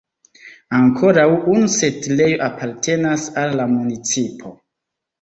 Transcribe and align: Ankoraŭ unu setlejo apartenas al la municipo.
Ankoraŭ 0.77 1.25
unu 1.57 1.69
setlejo 1.75 2.41
apartenas 2.49 3.31
al 3.45 3.57
la 3.63 3.71
municipo. 3.79 4.61